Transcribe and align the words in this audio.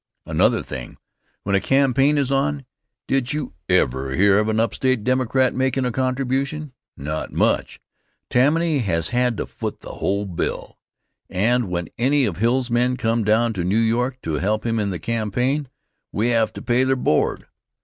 Another 0.25 0.63
thing. 0.63 0.97
When 1.43 1.53
a 1.53 1.59
campaign 1.61 2.17
is 2.17 2.31
on, 2.31 2.65
did 3.05 3.33
you 3.33 3.53
ever 3.69 4.15
hear 4.15 4.39
of 4.39 4.49
an 4.49 4.59
upstate 4.59 5.03
Democrat 5.03 5.53
makin' 5.53 5.85
a 5.85 5.91
contribution? 5.91 6.73
Not 6.97 7.31
much. 7.31 7.79
Tammany 8.27 8.79
has 8.79 9.09
had 9.09 9.37
to 9.37 9.45
foot 9.45 9.81
the 9.81 9.91
whole 9.93 10.25
bill, 10.25 10.79
and 11.29 11.69
when 11.69 11.87
any 11.99 12.25
of 12.25 12.37
Hill's 12.37 12.71
men 12.71 12.97
came 12.97 13.23
down 13.23 13.53
to 13.53 13.63
New 13.63 13.77
York 13.77 14.19
to 14.23 14.39
help 14.39 14.65
him 14.65 14.79
in 14.79 14.89
the 14.89 14.97
campaign, 14.97 15.67
we 16.11 16.29
had 16.29 16.55
to 16.55 16.63
pay 16.63 16.83
their 16.83 16.95
board. 16.95 17.45